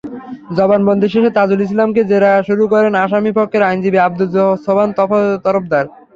জবানবন্দি 0.57 1.07
শেষে 1.13 1.31
তাজুল 1.37 1.61
ইসলামকে 1.63 2.01
জেরা 2.11 2.31
শুরু 2.47 2.63
করেন 2.73 2.93
আসামিপক্ষের 3.03 3.67
আইনজীবী 3.69 3.99
আবদুস 4.01 4.33
সোবহান 4.65 4.89
তরফদার। 5.45 5.85